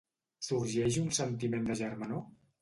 [0.45, 2.25] Sorgeix un sentiment de germanor?